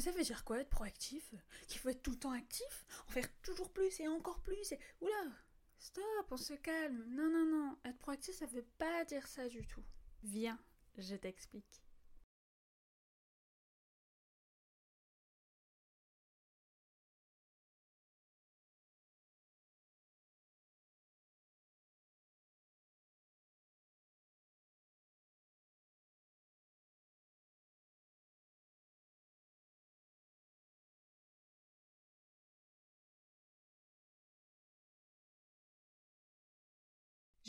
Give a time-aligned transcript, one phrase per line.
[0.00, 1.34] Ça veut dire quoi être proactif?
[1.68, 2.86] Qu'il faut être tout le temps actif?
[3.06, 4.78] En faire toujours plus et encore plus et...
[5.00, 5.24] Oula
[5.78, 7.04] Stop, on se calme.
[7.08, 7.78] Non, non, non.
[7.84, 9.84] Être proactif, ça veut pas dire ça du tout.
[10.22, 10.58] Viens,
[10.96, 11.82] je t'explique.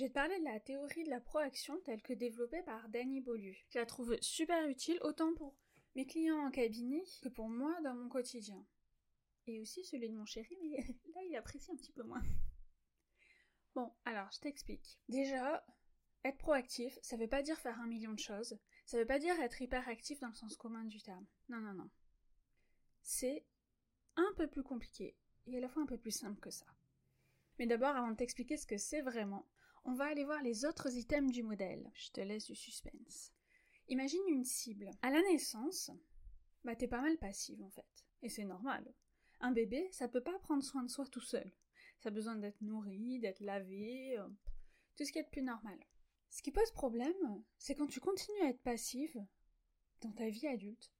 [0.02, 3.22] Je vais te parler de la théorie de la proaction telle que développée par Danny
[3.22, 3.54] Beaulieu.
[3.70, 5.56] Je la trouve super utile autant pour
[5.94, 8.66] mes clients en cabinet que pour moi dans mon quotidien.
[9.46, 10.78] Et aussi celui de mon chéri, mais
[11.14, 12.24] là il apprécie un petit peu moins.
[13.76, 14.98] Bon, alors je t'explique.
[15.08, 15.64] Déjà,
[16.24, 18.58] être proactif, ça veut pas dire faire un million de choses.
[18.88, 21.28] Ça veut pas dire être hyper actif dans le sens commun du terme.
[21.48, 21.92] Non, non, non.
[23.04, 23.46] C'est
[24.16, 26.66] un peu plus compliqué et à la fois un peu plus simple que ça.
[27.60, 29.48] Mais d'abord, avant de t'expliquer ce que c'est vraiment,
[29.84, 31.90] on va aller voir les autres items du modèle.
[31.94, 33.34] Je te laisse du suspense.
[33.88, 34.90] Imagine une cible.
[35.02, 35.92] À la naissance,
[36.64, 38.06] bah t'es pas mal passive en fait.
[38.22, 38.94] Et c'est normal.
[39.40, 41.52] Un bébé, ça peut pas prendre soin de soi tout seul.
[42.00, 44.28] Ça a besoin d'être nourri, d'être lavé, euh,
[44.96, 45.78] tout ce qui est de plus normal.
[46.30, 49.20] Ce qui pose problème, c'est quand tu continues à être passive
[50.02, 50.92] dans ta vie adulte.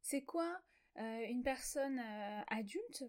[0.00, 0.62] C'est quoi
[0.98, 3.04] euh, une personne euh, adulte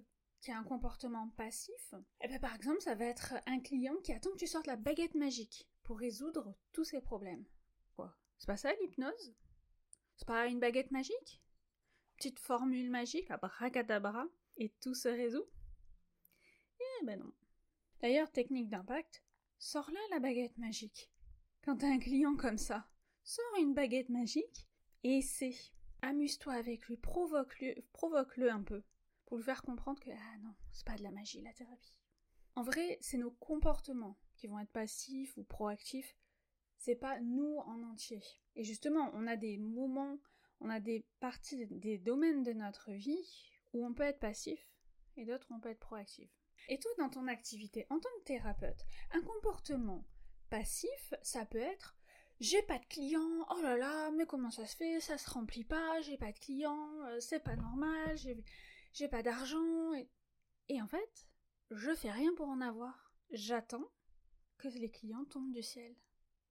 [0.51, 4.37] un comportement passif, eh ben, par exemple, ça va être un client qui attend que
[4.37, 7.45] tu sortes la baguette magique pour résoudre tous ses problèmes.
[7.95, 8.15] Quoi?
[8.37, 9.35] C'est pas ça l'hypnose?
[10.15, 11.41] C'est pas une baguette magique?
[12.17, 14.25] Petite formule magique, abracadabra,
[14.57, 15.45] et tout se résout?
[16.79, 17.33] Eh ben non.
[18.01, 19.23] D'ailleurs, technique d'impact,
[19.57, 21.11] sors là la baguette magique.
[21.63, 22.87] Quand t'as un client comme ça,
[23.23, 24.67] sors une baguette magique
[25.03, 25.55] et essaie.
[26.01, 28.83] Amuse-toi avec lui, provoque-le provoque -le un peu
[29.25, 31.93] pour lui faire comprendre que ah non, c'est pas de la magie la thérapie.
[32.55, 36.15] En vrai, c'est nos comportements qui vont être passifs ou proactifs,
[36.77, 38.21] c'est pas nous en entier.
[38.55, 40.19] Et justement, on a des moments,
[40.61, 44.59] on a des parties, des domaines de notre vie où on peut être passif
[45.17, 46.29] et d'autres où on peut être proactif.
[46.69, 50.05] Et toi, dans ton activité en tant que thérapeute, un comportement
[50.49, 51.95] passif, ça peut être
[52.39, 55.63] j'ai pas de clients, oh là là, mais comment ça se fait, ça se remplit
[55.63, 58.43] pas, j'ai pas de clients, euh, c'est pas normal, j'ai
[59.03, 60.09] pas d'argent, et...
[60.69, 61.27] et en fait,
[61.71, 63.13] je fais rien pour en avoir.
[63.31, 63.91] J'attends
[64.57, 65.95] que les clients tombent du ciel.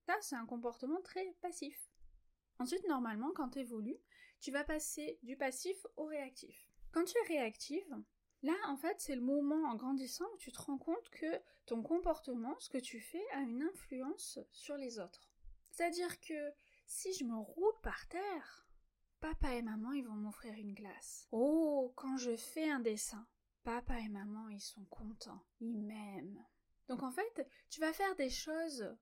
[0.05, 1.91] Ça, c'est un comportement très passif.
[2.59, 3.99] Ensuite, normalement, quand tu évolues,
[4.39, 6.69] tu vas passer du passif au réactif.
[6.91, 8.03] Quand tu es réactive,
[8.43, 11.81] là, en fait, c'est le moment en grandissant où tu te rends compte que ton
[11.81, 15.31] comportement, ce que tu fais, a une influence sur les autres.
[15.71, 16.53] C'est-à-dire que
[16.85, 18.64] si je me roule par terre,
[19.25, 21.27] papa et maman ils vont m'offrir une glace.
[21.31, 23.27] Oh, quand je fais un dessin,
[23.63, 26.45] papa et maman ils sont contents, ils m'aiment.
[26.87, 28.95] Donc en fait, tu vas faire des choses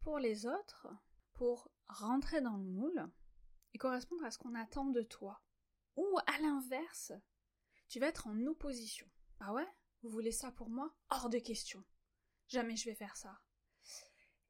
[0.00, 0.88] pour les autres,
[1.32, 3.10] pour rentrer dans le moule
[3.72, 5.40] et correspondre à ce qu'on attend de toi.
[5.96, 7.12] Ou à l'inverse,
[7.88, 9.08] tu vas être en opposition.
[9.40, 9.66] Ah ouais?
[10.02, 10.94] Vous voulez ça pour moi?
[11.08, 11.82] Hors de question.
[12.48, 13.40] Jamais je vais faire ça.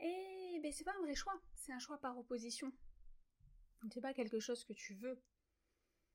[0.01, 2.73] Et ben c'est pas un vrai choix, c'est un choix par opposition.
[3.93, 5.23] C'est pas quelque chose que tu veux,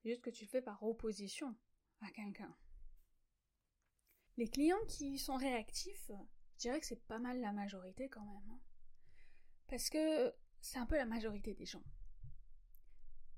[0.05, 1.55] juste que tu le fais par opposition
[2.01, 2.55] à quelqu'un.
[4.37, 6.11] Les clients qui sont réactifs,
[6.53, 8.49] je dirais que c'est pas mal la majorité quand même.
[8.49, 8.59] Hein.
[9.67, 11.83] Parce que c'est un peu la majorité des gens.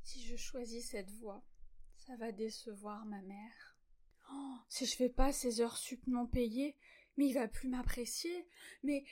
[0.04, 1.44] Si je choisis cette voie,
[1.98, 3.78] ça va décevoir ma mère.
[4.32, 6.78] Oh, si je fais pas ces heures sup non payées,
[7.18, 8.48] mais il va plus m'apprécier,
[8.84, 9.06] mais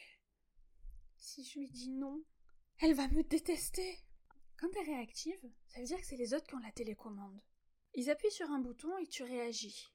[1.18, 2.24] si je lui dis non,
[2.80, 4.00] elle va me détester.
[4.64, 7.38] Quand t'es réactive, ça veut dire que c'est les autres qui ont la télécommande.
[7.96, 9.92] Ils appuient sur un bouton et tu réagis.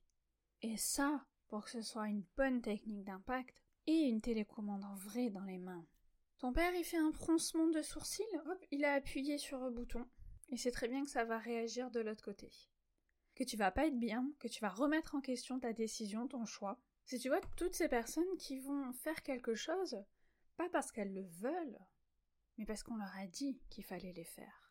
[0.61, 5.31] Et ça, pour que ce soit une bonne technique d'impact et une télécommande en vrai
[5.31, 5.87] dans les mains.
[6.37, 10.07] Ton père, il fait un froncement de sourcil, hop, il a appuyé sur un bouton.
[10.51, 12.51] Et c'est très bien que ça va réagir de l'autre côté.
[13.37, 16.45] Que tu vas pas être bien, que tu vas remettre en question ta décision, ton
[16.45, 16.79] choix.
[17.07, 19.97] Si tu vois toutes ces personnes qui vont faire quelque chose,
[20.59, 21.79] pas parce qu'elles le veulent,
[22.59, 24.68] mais parce qu'on leur a dit qu'il fallait les faire.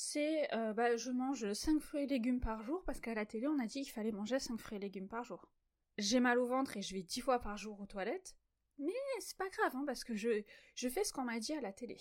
[0.00, 3.48] C'est, euh, bah, je mange 5 fruits et légumes par jour parce qu'à la télé
[3.48, 5.50] on a dit qu'il fallait manger 5 fruits et légumes par jour.
[5.98, 8.36] J'ai mal au ventre et je vais 10 fois par jour aux toilettes,
[8.78, 10.44] mais c'est pas grave, hein, parce que je,
[10.76, 11.98] je fais ce qu'on m'a dit à la télé.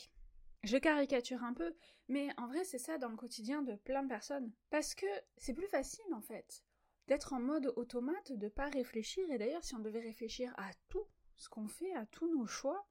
[0.62, 1.76] Je caricature un peu,
[2.08, 4.54] mais en vrai c'est ça dans le quotidien de plein de personnes.
[4.70, 6.64] Parce que c'est plus facile en fait
[7.08, 11.08] d'être en mode automate, de pas réfléchir, et d'ailleurs si on devait réfléchir à tout
[11.36, 12.88] ce qu'on fait, à tous nos choix,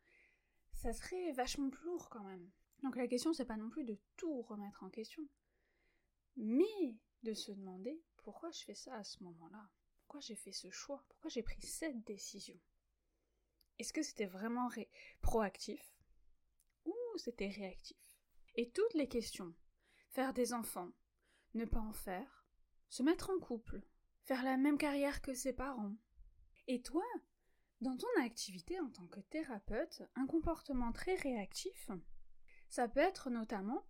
[0.73, 2.50] ça serait vachement plus lourd quand même.
[2.82, 5.26] Donc la question c'est pas non plus de tout remettre en question,
[6.37, 9.69] mais de se demander pourquoi je fais ça à ce moment-là,
[9.99, 12.58] pourquoi j'ai fait ce choix, pourquoi j'ai pris cette décision?
[13.78, 14.69] Est-ce que c'était vraiment
[15.20, 15.96] proactif
[16.84, 17.96] ou c'était réactif?
[18.55, 19.55] Et toutes les questions,
[20.11, 20.93] faire des enfants,
[21.55, 22.46] ne pas en faire,
[22.88, 23.82] se mettre en couple,
[24.25, 25.94] faire la même carrière que ses parents.
[26.67, 27.05] Et toi,
[27.81, 31.90] dans ton activité en tant que thérapeute, un comportement très réactif,
[32.69, 33.87] ça peut être notamment,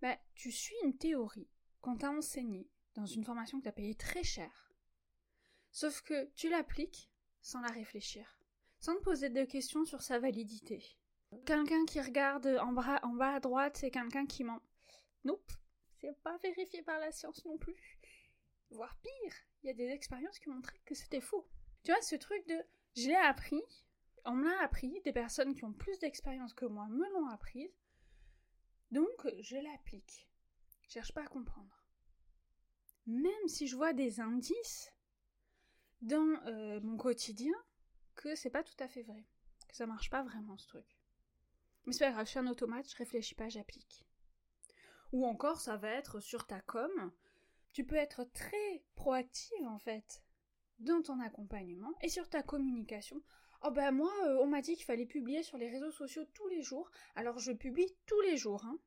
[0.00, 1.50] bah, tu suis une théorie
[1.80, 4.72] qu'on t'a enseignée dans une formation que tu as payée très cher,
[5.70, 7.10] sauf que tu l'appliques
[7.40, 8.38] sans la réfléchir,
[8.78, 10.84] sans te poser de questions sur sa validité.
[11.46, 14.60] Quelqu'un qui regarde en, bas, à droite, c'est quelqu'un qui ment.
[15.24, 15.52] Nope,
[16.00, 17.98] c'est pas vérifié par la science non plus.
[18.70, 21.48] Voire pire, il y a des expériences qui montraient que c'était faux.
[21.84, 22.56] Tu vois, ce truc de
[22.96, 23.62] je l'ai appris,
[24.24, 27.72] on me l'a appris, des personnes qui ont plus d'expérience que moi me l'ont apprise,
[28.90, 30.28] donc je l'applique.
[30.82, 31.84] Je cherche pas à comprendre.
[33.06, 34.92] Même si je vois des indices
[36.02, 37.54] dans euh, mon quotidien
[38.14, 39.24] que c'est pas tout à fait vrai,
[39.68, 40.98] que ça marche pas vraiment ce truc.
[41.86, 44.04] Mais c'est pas grave, je suis un automate, je réfléchis pas, j'applique.
[45.12, 47.12] Ou encore, ça va être sur ta com.
[47.72, 50.22] Tu peux être très proactive en fait
[50.78, 53.22] dans ton accompagnement et sur ta communication.
[53.62, 56.48] Oh ben moi, euh, on m'a dit qu'il fallait publier sur les réseaux sociaux tous
[56.48, 58.64] les jours, alors je publie tous les jours.
[58.64, 58.78] Hein.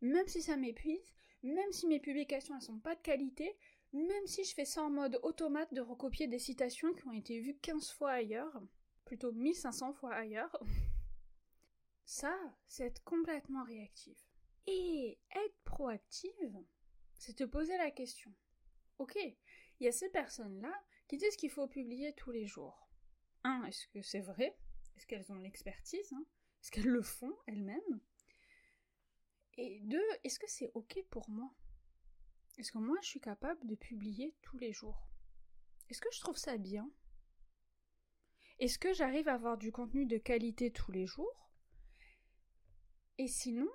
[0.00, 1.14] Même si ça m'épuise,
[1.44, 3.56] même si mes publications ne sont pas de qualité,
[3.92, 7.40] même si je fais ça en mode automate de recopier des citations qui ont été
[7.40, 8.60] vues 15 fois ailleurs,
[9.04, 10.58] plutôt 1500 fois ailleurs,
[12.04, 12.36] ça,
[12.66, 14.18] c'est être complètement réactif.
[14.66, 16.58] Et être proactive,
[17.16, 18.32] c'est te poser la question.
[18.98, 20.72] Ok, il y a ces personnes-là
[21.08, 22.89] qui disent qu'il faut publier tous les jours.
[23.44, 24.56] Un, est-ce que c'est vrai?
[24.96, 26.24] Est-ce qu'elles ont l'expertise hein?
[26.62, 28.00] Est-ce qu'elles le font elles-mêmes?
[29.56, 31.54] Et deux, est-ce que c'est ok pour moi?
[32.58, 35.08] Est-ce que moi je suis capable de publier tous les jours?
[35.88, 36.90] Est-ce que je trouve ça bien?
[38.58, 41.50] Est-ce que j'arrive à avoir du contenu de qualité tous les jours?
[43.16, 43.70] Et sinon,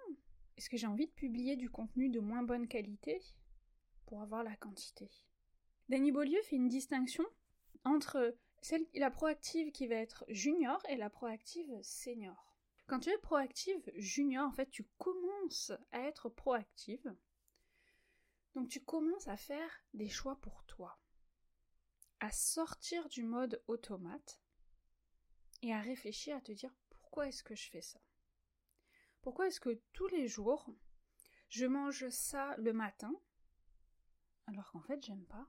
[0.57, 3.19] est-ce que j'ai envie de publier du contenu de moins bonne qualité
[4.05, 5.09] pour avoir la quantité?
[5.89, 7.25] Danny Beaulieu fait une distinction
[7.83, 12.57] entre celle, la proactive qui va être junior et la proactive senior.
[12.87, 17.15] Quand tu es proactive junior, en fait, tu commences à être proactive.
[18.55, 20.99] Donc tu commences à faire des choix pour toi,
[22.19, 24.41] à sortir du mode automate
[25.61, 27.99] et à réfléchir à te dire pourquoi est-ce que je fais ça?
[29.21, 30.73] Pourquoi est-ce que tous les jours,
[31.49, 33.13] je mange ça le matin,
[34.47, 35.47] alors qu'en fait j'aime pas?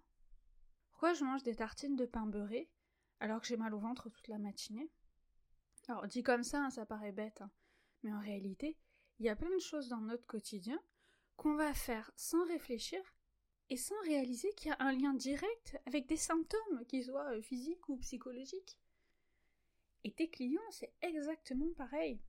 [0.90, 2.70] Pourquoi je mange des tartines de pain beurré,
[3.20, 4.90] alors que j'ai mal au ventre toute la matinée
[5.88, 7.50] Alors dit comme ça, hein, ça paraît bête, hein.
[8.02, 8.76] mais en réalité,
[9.18, 10.80] il y a plein de choses dans notre quotidien
[11.36, 13.00] qu'on va faire sans réfléchir
[13.68, 17.42] et sans réaliser qu'il y a un lien direct avec des symptômes, qu'ils soient euh,
[17.42, 18.78] physiques ou psychologiques.
[20.04, 22.20] Et tes clients, c'est exactement pareil.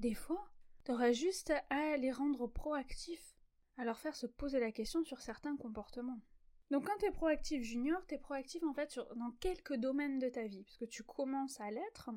[0.00, 0.50] Des fois,
[0.88, 3.36] T'auras juste à les rendre proactifs,
[3.76, 6.22] à leur faire se poser la question sur certains comportements.
[6.70, 10.64] Donc quand t'es proactif junior, t'es proactif en fait dans quelques domaines de ta vie,
[10.64, 12.10] parce que tu commences à l'être.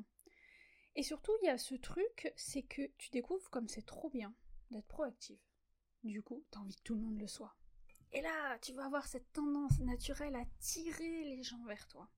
[0.94, 4.34] Et surtout, il y a ce truc, c'est que tu découvres comme c'est trop bien
[4.70, 5.40] d'être proactif.
[6.04, 7.56] Du coup, t'as envie que tout le monde le soit.
[8.12, 12.10] Et là, tu vas avoir cette tendance naturelle à tirer les gens vers toi,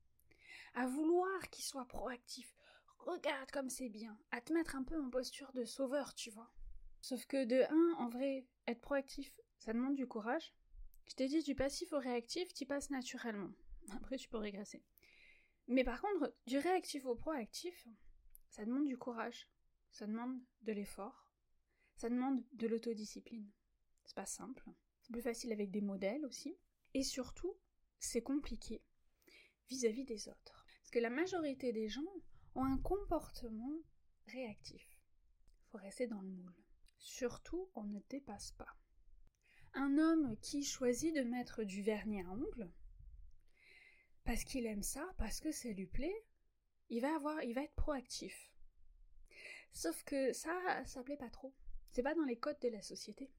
[0.75, 2.57] à vouloir qu'ils soient proactifs,
[2.99, 6.51] regarde comme c'est bien, à te mettre un peu en posture de sauveur, tu vois.
[7.01, 10.53] Sauf que de 1, en vrai, être proactif, ça demande du courage.
[11.07, 13.53] Je t'ai dit du passif au réactif, tu passes naturellement.
[13.97, 14.83] Après, tu peux régresser.
[15.67, 17.87] Mais par contre, du réactif au proactif,
[18.51, 19.49] ça demande du courage,
[19.91, 21.31] ça demande de l'effort,
[21.97, 23.51] ça demande de l'autodiscipline.
[24.05, 24.65] C'est pas simple.
[25.01, 26.57] C'est plus facile avec des modèles aussi.
[26.93, 27.57] Et surtout,
[27.99, 28.83] c'est compliqué
[29.69, 30.67] vis-à-vis -vis des autres.
[30.81, 32.13] Parce que la majorité des gens
[32.55, 33.79] ont un comportement
[34.27, 34.87] réactif.
[35.71, 36.65] Faut rester dans le moule.
[36.99, 38.77] Surtout, on ne dépasse pas.
[39.75, 42.71] Un homme qui choisit de mettre du vernis à ongles,
[44.25, 46.25] parce qu'il aime ça, parce que ça lui plaît,
[46.89, 48.53] il va avoir, il va être proactif.
[49.73, 51.53] Sauf que ça, ça plaît pas trop.
[51.91, 53.33] C'est pas dans les codes de la société.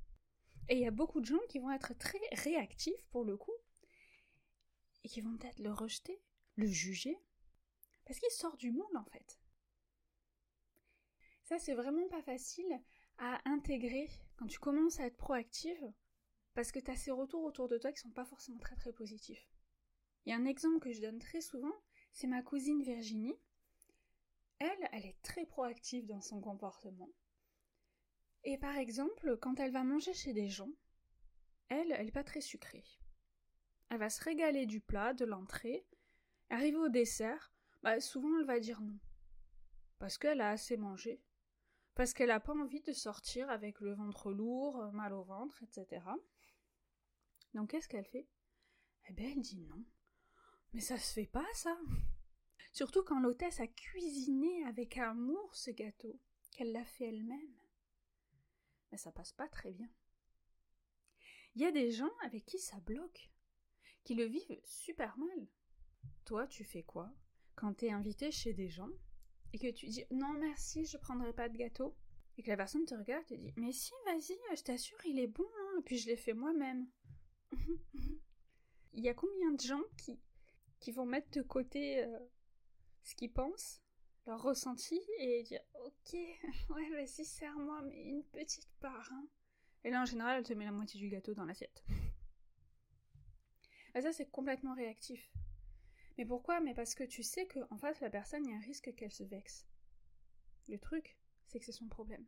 [0.68, 3.56] Et il y a beaucoup de gens qui vont être très réactifs pour le coup,
[5.04, 6.22] et qui vont peut-être le rejeter,
[6.56, 7.18] le juger,
[8.06, 9.39] parce qu'il sort du moule en fait.
[11.44, 12.82] Ça, c'est vraiment pas facile
[13.20, 15.94] à intégrer quand tu commences à être proactive,
[16.56, 18.94] parce que tu as ces retours autour de toi qui sont pas forcément très très
[18.94, 19.48] positifs.
[20.26, 21.74] Il un exemple que je donne très souvent,
[22.12, 23.38] c'est ma cousine Virginie.
[24.58, 27.10] Elle, elle est très proactive dans son comportement.
[28.46, 30.72] Et par exemple, quand elle va manger chez des gens,
[31.68, 32.86] elle, elle n'est pas très sucrée.
[33.90, 35.86] Elle va se régaler du plat, de l'entrée.
[36.50, 37.52] Arriver au dessert,
[37.84, 38.98] bah, souvent elle va dire non.
[40.00, 41.22] Parce qu'elle a assez mangé.
[41.96, 46.06] Parce qu'elle n'a pas envie de sortir avec le ventre lourd, mal au ventre, etc.
[47.54, 48.28] Donc qu'est-ce qu'elle fait?
[49.10, 49.84] Eh bien elle dit non.
[50.74, 51.75] Mais ça se fait pas ça.
[52.74, 56.20] Surtout quand l'hôtesse a cuisiné avec amour ce gâteau,
[56.52, 57.56] qu'elle l'a fait elle-même.
[58.92, 59.90] Mais ça passe pas très bien.
[61.56, 63.32] Il y a des gens avec qui ça bloque,
[64.04, 65.48] qui le vivent super mal.
[66.25, 67.10] Toi, tu fais quoi?
[67.56, 68.92] Quand t'es invité chez des gens
[69.56, 71.96] et que tu dis non merci, je prendrai pas de gâteau
[72.38, 75.18] et que la personne te regarde et te dit mais si, vas-y, je t'assure, il
[75.18, 76.88] est bon, hein, et puis je l'ai fait moi-même.
[78.94, 80.20] il y a combien de gens qui,
[80.82, 82.20] qui vont mettre de côté euh,
[83.04, 83.82] ce qu'ils pensent,
[84.28, 86.14] leur ressenti, et dire ok,
[86.72, 89.10] ouais, vas-y, serre-moi, mais une petite part.
[89.14, 89.26] Hein.
[89.86, 91.84] Et là, en général, elle te met la moitié du gâteau dans l'assiette.
[93.98, 95.32] Ah, ça, c'est complètement réactif.
[96.18, 96.62] Mais pourquoi?
[96.62, 99.12] Mais parce que tu sais qu'en face, la personne, il y a un risque qu'elle
[99.12, 99.66] se vexe.
[100.68, 101.18] Le truc,
[101.48, 102.26] c'est que c'est son problème.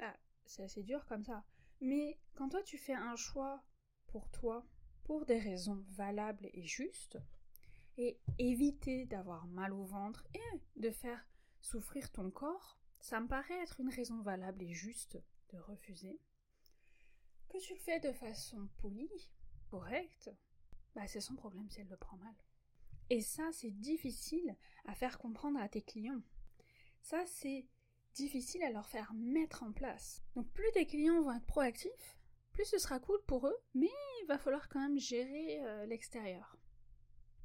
[0.00, 1.44] Ah, c'est assez dur comme ça.
[1.80, 3.62] Mais quand toi, tu fais un choix
[4.06, 4.66] pour toi,
[5.04, 7.18] pour des raisons valables et justes,
[7.98, 11.26] et éviter d'avoir mal au ventre et de faire
[11.60, 15.18] souffrir ton corps, ça me paraît être une raison valable et juste
[15.50, 16.20] de refuser.
[17.48, 19.30] Que tu le fais de façon polie,
[19.70, 20.30] correcte,
[20.94, 22.34] bah c'est son problème si elle le prend mal.
[23.10, 26.22] Et ça, c'est difficile à faire comprendre à tes clients.
[27.02, 27.66] Ça, c'est
[28.14, 30.22] difficile à leur faire mettre en place.
[30.34, 32.18] Donc plus tes clients vont être proactifs,
[32.52, 33.90] plus ce sera cool pour eux, mais
[34.22, 36.56] il va falloir quand même gérer euh, l'extérieur.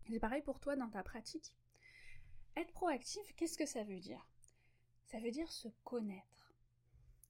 [0.09, 1.53] C'est pareil pour toi dans ta pratique.
[2.55, 4.25] Être proactif, qu'est-ce que ça veut dire?
[5.05, 6.55] Ça veut dire se connaître.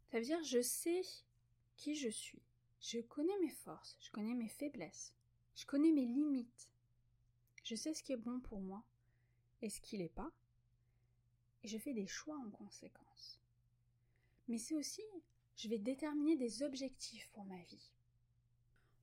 [0.09, 1.01] Ça veut dire je sais
[1.75, 2.43] qui je suis.
[2.79, 5.13] Je connais mes forces, je connais mes faiblesses,
[5.55, 6.69] je connais mes limites.
[7.71, 8.83] Je sais ce qui est bon pour moi
[9.61, 10.29] et ce qui l'est pas.
[11.63, 13.39] Et je fais des choix en conséquence.
[14.49, 15.05] Mais c'est aussi,
[15.55, 17.93] je vais déterminer des objectifs pour ma vie.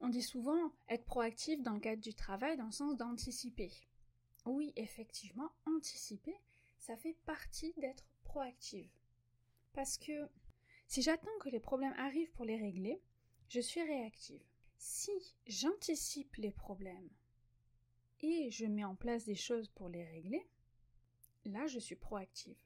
[0.00, 3.72] On dit souvent être proactif dans le cadre du travail dans le sens d'anticiper.
[4.44, 6.37] Oui, effectivement, anticiper,
[6.76, 8.92] ça fait partie d'être proactive.
[9.72, 10.28] Parce que
[10.88, 13.00] si j'attends que les problèmes arrivent pour les régler,
[13.48, 14.44] je suis réactive.
[14.76, 15.12] Si
[15.46, 17.08] j'anticipe les problèmes
[18.20, 20.46] et je mets en place des choses pour les régler,
[21.44, 22.58] là je suis proactive.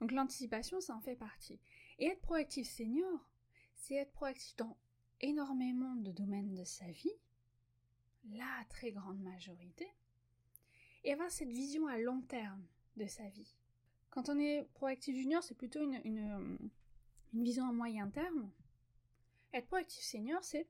[0.00, 1.60] Donc l'anticipation, ça en fait partie.
[1.98, 3.28] Et être proactif senior,
[3.74, 4.76] c'est être proactif dans
[5.20, 7.14] énormément de domaines de sa vie,
[8.30, 9.88] la très grande majorité,
[11.04, 12.66] et avoir cette vision à long terme
[12.96, 13.54] de sa vie.
[14.10, 16.70] Quand on est proactif junior, c'est plutôt une, une,
[17.32, 18.50] vision à moyen terme.
[19.52, 20.66] Être proactif senior, c'est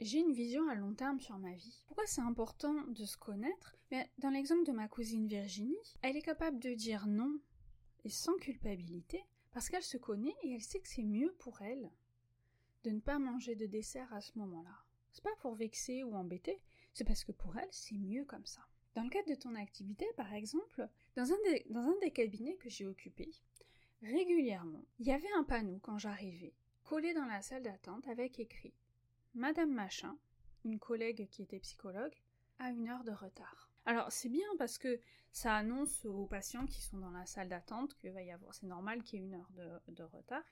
[0.00, 1.82] j'ai une vision à long terme sur ma vie.
[1.86, 3.76] Pourquoi c'est important de se connaître?
[3.90, 7.38] Mais Dans l'exemple de ma cousine Virginie, elle est capable de dire non
[8.04, 11.90] et sans culpabilité parce qu'elle se connaît et elle sait que c'est mieux pour elle
[12.84, 14.84] de ne pas manger de dessert à ce moment-là.
[15.12, 16.60] C'est pas pour vexer ou embêter,
[16.94, 18.62] c'est parce que pour elle, c'est mieux comme ça.
[18.94, 22.56] Dans le cadre de ton activité, par exemple, dans un des, dans un des cabinets
[22.56, 23.30] que j'ai occupé,
[24.02, 28.74] régulièrement, il y avait un panneau quand j'arrivais, collé dans la salle d'attente avec écrit
[29.34, 30.18] Madame Machin,
[30.64, 32.14] une collègue qui était psychologue,
[32.58, 33.70] a une heure de retard.
[33.86, 35.00] Alors c'est bien parce que
[35.32, 38.66] ça annonce aux patients qui sont dans la salle d'attente que va y avoir, c'est
[38.66, 40.44] normal qu'il y ait une heure de, de retard.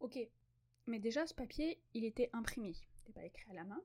[0.00, 0.18] Ok,
[0.86, 3.82] mais déjà, ce papier, il était imprimé, il n'était pas écrit à la main,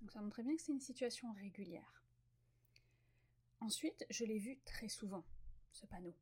[0.00, 2.02] donc ça montrait bien que c'est une situation régulière.
[3.60, 5.24] Ensuite, je l'ai vu très souvent,
[5.72, 6.14] ce panneau.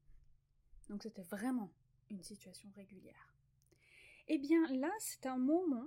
[0.88, 1.72] Donc c'était vraiment
[2.10, 3.34] une situation régulière.
[4.26, 5.86] Eh bien là, c'est un moment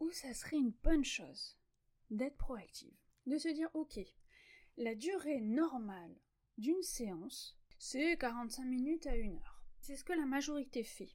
[0.00, 1.56] où ça serait une bonne chose
[2.10, 4.00] d'être proactive, de se dire ok,
[4.76, 6.16] la durée normale
[6.58, 9.62] d'une séance, c'est 45 minutes à une heure.
[9.80, 11.10] C'est ce que la majorité fait.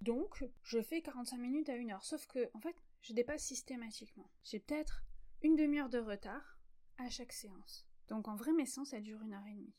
[0.00, 2.04] Donc, je fais 45 minutes à une heure.
[2.04, 4.30] Sauf que, en fait, je dépasse systématiquement.
[4.44, 5.02] J'ai peut-être
[5.42, 6.58] une demi-heure de retard
[6.98, 7.86] à chaque séance.
[8.08, 9.74] Donc, en vrai, mes séances, elles durent une heure et demie.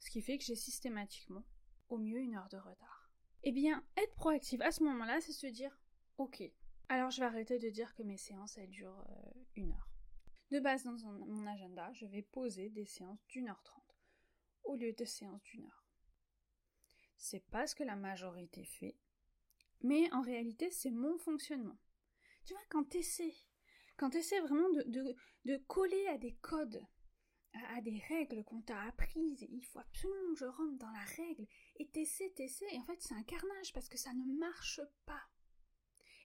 [0.00, 1.44] Ce qui fait que j'ai systématiquement,
[1.88, 3.10] au mieux, une heure de retard.
[3.42, 5.78] Eh bien, être proactive à ce moment-là, c'est se dire,
[6.18, 6.42] ok,
[6.88, 9.88] alors je vais arrêter de dire que mes séances, elles durent euh, une heure.
[10.50, 13.84] De base, dans mon agenda, je vais poser des séances d'une heure trente
[14.64, 15.84] au lieu de séances d'une heure.
[17.16, 18.96] C'est pas ce que la majorité fait,
[19.82, 21.78] mais en réalité, c'est mon fonctionnement.
[22.44, 23.34] Tu vois, quand tu essaies,
[23.96, 26.84] quand tu essaies vraiment de, de, coller à des codes,
[27.70, 31.46] à, des règles qu'on t'a apprises, il faut absolument que je rentre dans la règle,
[31.76, 35.22] et t'essaies, t'essaies, et en fait, c'est un carnage parce que ça ne marche pas.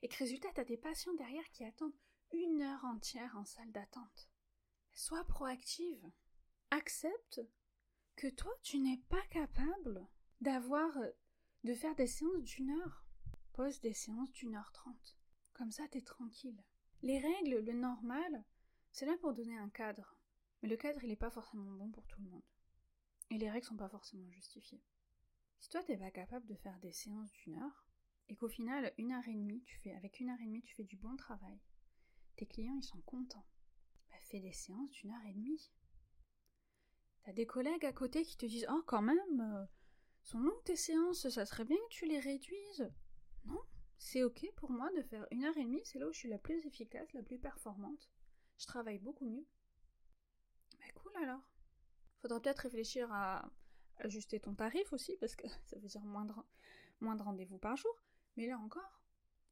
[0.02, 1.96] Et que résultat, t'as des patients derrière qui attendent
[2.32, 4.30] une heure entière en salle d'attente.
[4.92, 6.10] Sois proactive.
[6.70, 7.40] Accepte
[8.16, 10.06] que toi, tu n'es pas capable
[10.40, 10.96] d'avoir,
[11.64, 13.06] de faire des séances d'une heure.
[13.52, 15.16] Pose des séances d'une heure trente.
[15.52, 16.62] Comme ça, t'es tranquille.
[17.02, 18.44] Les règles, le normal,
[18.92, 20.16] c'est là pour donner un cadre.
[20.62, 22.44] Mais le cadre, il n'est pas forcément bon pour tout le monde.
[23.30, 24.82] Et les règles sont pas forcément justifiées.
[25.58, 27.84] Si toi, t'es pas capable de faire des séances d'une heure,
[28.30, 30.74] et qu'au final, une heure et demie, tu fais, avec une heure et demie, tu
[30.74, 31.58] fais du bon travail,
[32.36, 33.44] tes clients, ils sont contents.
[34.08, 35.70] Bah, fais des séances d'une heure et demie.
[37.24, 39.66] T'as des collègues à côté qui te disent Oh, quand même, euh,
[40.22, 42.92] sont longues tes séances, ça serait bien que tu les réduises.
[43.46, 43.60] Non,
[43.98, 46.28] c'est ok pour moi de faire une heure et demie, c'est là où je suis
[46.28, 48.08] la plus efficace, la plus performante.
[48.58, 49.46] Je travaille beaucoup mieux.
[50.78, 51.42] Bah cool alors.
[52.22, 53.50] Faudra peut-être réfléchir à
[53.98, 56.32] ajuster ton tarif aussi, parce que ça veut dire moins de,
[57.00, 57.94] moins de rendez-vous par jour.
[58.40, 59.02] Mais là encore,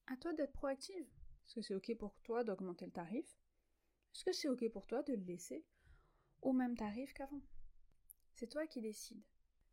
[0.06, 1.06] à toi d'être proactive.
[1.44, 3.26] Est-ce que c'est ok pour toi d'augmenter le tarif?
[4.14, 5.62] Est-ce que c'est ok pour toi de le laisser
[6.40, 7.42] au même tarif qu'avant?
[8.32, 9.22] C'est toi qui décides.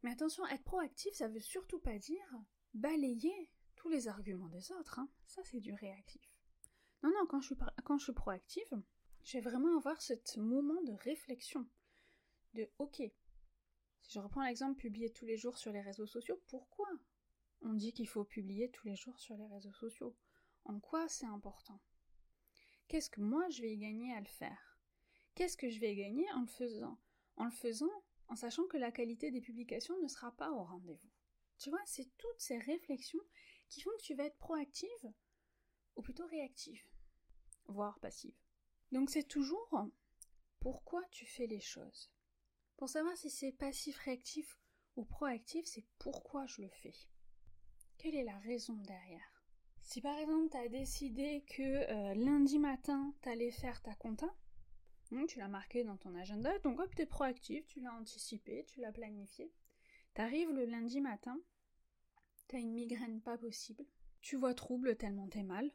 [0.03, 2.27] Mais attention, être proactif, ça veut surtout pas dire
[2.73, 4.99] balayer tous les arguments des autres.
[4.99, 5.09] Hein.
[5.27, 6.29] Ça, c'est du réactif.
[7.01, 8.83] Non, non, quand je, suis, quand je suis proactive,
[9.23, 11.65] je vais vraiment avoir ce moment de réflexion.
[12.53, 12.97] De OK.
[12.97, 16.89] Si je reprends l'exemple publier tous les jours sur les réseaux sociaux, pourquoi
[17.65, 20.15] on dit qu'il faut publier tous les jours sur les réseaux sociaux
[20.65, 21.81] En quoi c'est important?
[22.87, 24.79] Qu'est-ce que moi je vais y gagner à le faire?
[25.33, 26.99] Qu'est-ce que je vais gagner en le faisant?
[27.37, 31.09] En le faisant, en sachant que la qualité des publications ne sera pas au rendez-vous.
[31.57, 33.19] Tu vois, c'est toutes ces réflexions
[33.67, 35.13] qui font que tu vas être proactive
[35.95, 36.85] ou plutôt réactive,
[37.65, 38.35] voire passive.
[38.91, 39.89] Donc c'est toujours
[40.59, 42.11] pourquoi tu fais les choses.
[42.77, 44.59] Pour savoir si c'est passif-réactif
[44.95, 46.93] ou proactif, c'est pourquoi je le fais.
[48.05, 49.43] Quelle est la raison derrière?
[49.81, 54.31] Si par exemple tu as décidé que euh, lundi matin tu allais faire ta compta,
[55.27, 58.91] tu l'as marqué dans ton agenda, donc hop, t'es proactif, tu l'as anticipé, tu l'as
[58.91, 59.51] planifié.
[60.13, 61.35] T'arrives le lundi matin,
[62.47, 63.83] t'as une migraine pas possible,
[64.21, 65.71] tu vois trouble tellement t'es mal.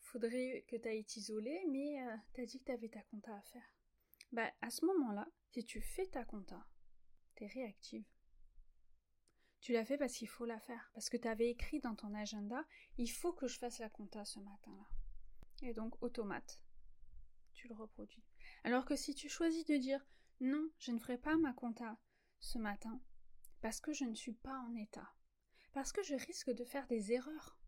[0.00, 3.74] Faudrait que t'ailles t'isoler, mais euh, t'as dit que t'avais ta compta à faire.
[4.30, 6.66] Bah, à ce moment-là, si tu fais ta compta,
[7.34, 8.04] t'es réactive.
[9.66, 12.64] Tu l'as fait parce qu'il faut la faire, parce que t'avais écrit dans ton agenda,
[12.98, 14.86] il faut que je fasse la compta ce matin-là.
[15.60, 16.60] Et donc, automate,
[17.52, 18.22] tu le reproduis.
[18.62, 20.06] Alors que si tu choisis de dire
[20.38, 21.98] non, je ne ferai pas ma compta
[22.38, 23.02] ce matin,
[23.60, 25.12] parce que je ne suis pas en état,
[25.72, 27.58] parce que je risque de faire des erreurs,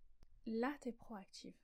[0.47, 1.59] là tu es proactive.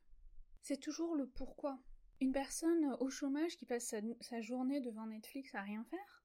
[0.62, 1.78] C'est toujours le pourquoi.
[2.20, 6.24] Une personne au chômage qui passe sa, journée devant Netflix à rien faire?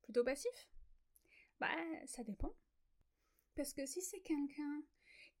[0.00, 0.70] Plutôt passif?
[1.60, 2.56] Bah, ça dépend.
[3.54, 4.82] Parce que si c'est quelqu'un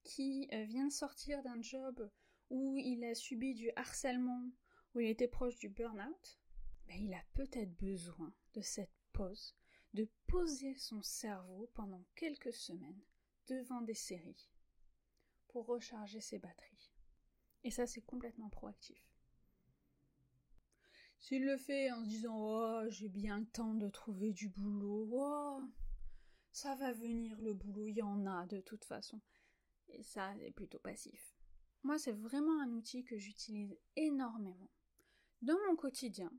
[0.04, 2.10] qui euh, vient de sortir d'un job
[2.50, 4.50] où il a subi du harcèlement,
[4.94, 6.38] où il était proche du burn-out,
[6.86, 9.54] ben, il a peut-être besoin de cette pause,
[9.94, 13.00] de poser son cerveau pendant quelques semaines
[13.46, 14.50] devant des séries
[15.48, 16.92] pour recharger ses batteries.
[17.64, 19.02] Et ça, c'est complètement proactif.
[21.18, 25.08] S'il le fait en se disant Oh, j'ai bien le temps de trouver du boulot,
[25.12, 25.62] oh,
[26.52, 29.20] ça va venir le boulot, il y en a de toute façon.
[29.88, 31.34] Et ça, c'est plutôt passif.
[31.82, 34.70] Moi, c'est vraiment un outil que j'utilise énormément.
[35.40, 36.32] Dans mon quotidien,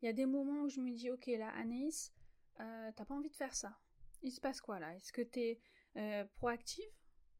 [0.00, 2.12] il y a des moments où je me dis, ok, là, Anaïs,
[2.60, 3.78] euh, t'as pas envie de faire ça.
[4.22, 4.94] Il se passe quoi là?
[4.94, 5.60] Est-ce que t'es
[5.96, 6.84] euh, proactive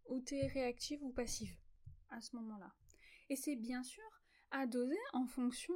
[0.06, 1.56] ou t'es réactive ou passive
[2.10, 2.74] à ce moment-là?
[3.28, 4.04] Et c'est bien sûr
[4.50, 5.74] à doser en fonction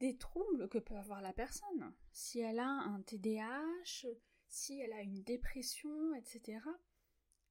[0.00, 1.92] des troubles que peut avoir la personne.
[2.12, 4.06] Si elle a un TDAH,
[4.48, 6.60] si elle a une dépression, etc.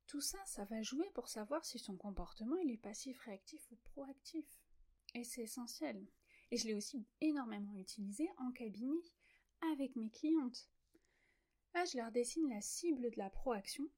[0.07, 4.45] Tout ça, ça va jouer pour savoir si son comportement est passif, réactif ou proactif.
[5.13, 6.05] Et c'est essentiel.
[6.51, 9.01] Et je l'ai aussi énormément utilisé en cabinet
[9.71, 10.69] avec mes clientes.
[11.73, 13.89] Là, je leur dessine la cible de la proaction.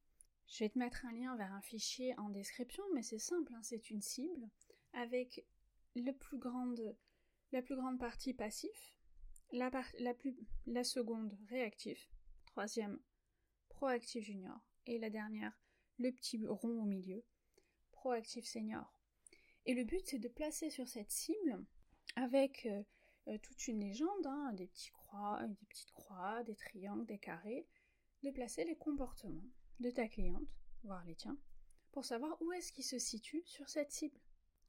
[0.48, 3.62] Je vais te mettre un lien vers un fichier en description, mais c'est simple, hein,
[3.62, 4.48] c'est une cible
[4.94, 5.44] avec
[5.94, 6.96] le plus grande,
[7.52, 8.98] la plus grande partie passif,
[9.52, 10.34] la, la, plus,
[10.66, 12.10] la seconde réactif,
[12.58, 12.98] troisième
[13.68, 15.56] proactif junior, et la dernière,
[15.98, 17.22] le petit rond au milieu,
[17.92, 19.00] proactif senior.
[19.64, 21.64] Et le but, c'est de placer sur cette cible
[22.16, 22.82] avec euh,
[23.28, 27.64] euh, toute une légende, hein, des, petits croix, des petites croix, des triangles, des carrés,
[28.24, 30.48] de placer les comportements de ta cliente,
[30.82, 31.38] voire les tiens,
[31.92, 34.18] pour savoir où est-ce qu'il se situe sur cette cible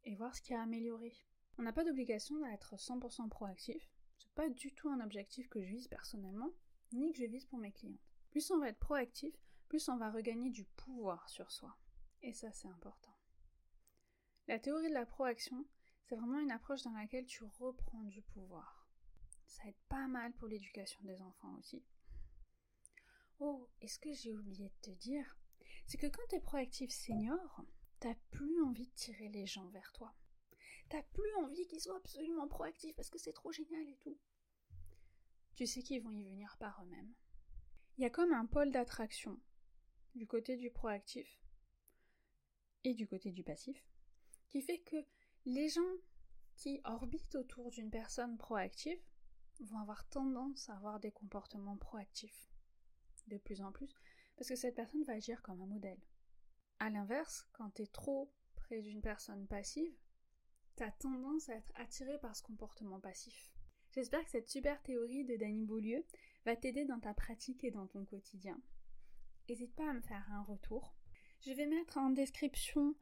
[0.03, 1.11] et voir ce qui a amélioré.
[1.57, 5.69] On n'a pas d'obligation d'être 100% proactif, c'est pas du tout un objectif que je
[5.69, 6.51] vise personnellement,
[6.93, 7.99] ni que je vise pour mes clientes.
[8.29, 9.35] Plus on va être proactif,
[9.67, 11.77] plus on va regagner du pouvoir sur soi.
[12.21, 13.15] Et ça, c'est important.
[14.47, 15.65] La théorie de la proaction,
[16.01, 18.87] C'est vraiment une approche dans laquelle tu reprends du pouvoir.
[19.45, 21.83] Ça aide pas mal pour l'éducation des enfants aussi.
[23.39, 25.37] Oh, et ce que j'ai oublié de te dire,
[25.85, 27.63] c'est que quand tu es proactif senior,
[27.99, 30.15] t'as plus envie de tirer les gens vers toi.
[30.89, 34.17] T'as plus envie qu'ils soient absolument proactifs parce que c'est trop génial et tout.
[35.59, 37.13] Tu sais qu'ils vont y venir par eux-mêmes.
[37.97, 39.37] Il y a comme un pôle d'attraction
[40.15, 41.43] du côté du proactif
[42.85, 43.85] et du côté du passif
[44.47, 44.95] qui fait que
[45.45, 45.97] les gens
[46.55, 49.01] qui orbitent autour d'une personne proactive
[49.59, 52.49] vont avoir tendance à avoir des comportements proactifs
[53.27, 53.93] de plus en plus
[54.37, 55.99] parce que cette personne va agir comme un modèle.
[56.79, 59.93] A l'inverse, quand tu es trop près d'une personne passive,
[60.77, 63.58] tu as tendance à être attiré par ce comportement passif.
[63.99, 66.05] J'espère que cette super théorie de Danny Beaulieu
[66.45, 68.57] va t'aider dans ta pratique et dans ton quotidien.
[69.49, 70.95] N'hésite pas à me faire un retour.
[71.41, 72.95] Je vais mettre en description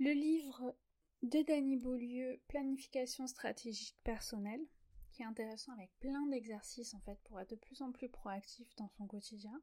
[0.00, 0.76] le livre
[1.22, 4.66] de Danny Beaulieu, Planification stratégique personnelle,
[5.12, 8.74] qui est intéressant avec plein d'exercices en fait pour être de plus en plus proactif
[8.74, 9.62] dans son quotidien,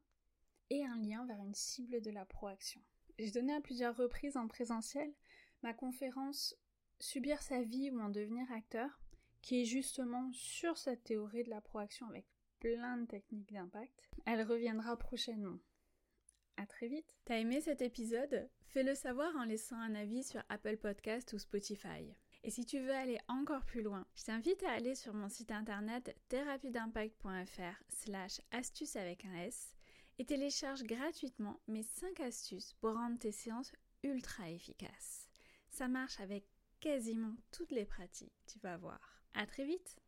[0.70, 2.80] et un lien vers une cible de la proaction.
[3.18, 5.12] J'ai donné à plusieurs reprises en présentiel
[5.62, 6.56] ma conférence
[6.98, 9.02] Subir sa vie ou en devenir acteur,
[9.42, 12.26] qui est justement sur cette théorie de la proaction avec
[12.60, 14.10] plein de techniques d'impact.
[14.26, 15.58] Elle reviendra prochainement.
[16.56, 17.16] À très vite.
[17.24, 18.50] T'as aimé cet épisode?
[18.66, 22.16] Fais-le savoir en laissant un avis sur Apple Podcast ou Spotify.
[22.42, 25.52] Et si tu veux aller encore plus loin, je t'invite à aller sur mon site
[25.52, 29.74] internet therapied'impact.fr slash astuces avec un S
[30.18, 33.72] et télécharge gratuitement mes 5 astuces pour rendre tes séances
[34.02, 35.28] ultra efficaces.
[35.70, 36.44] Ça marche avec
[36.80, 39.17] quasiment toutes les pratiques, tu vas voir.
[39.34, 39.96] À très vite